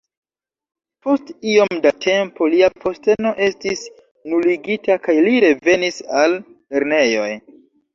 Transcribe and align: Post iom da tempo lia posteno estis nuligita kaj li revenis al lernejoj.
Post 1.07 1.29
iom 1.49 1.81
da 1.83 1.91
tempo 2.07 2.49
lia 2.55 2.71
posteno 2.87 3.35
estis 3.51 3.87
nuligita 4.35 5.01
kaj 5.09 5.19
li 5.31 5.39
revenis 5.49 6.05
al 6.27 6.39
lernejoj. 6.53 7.35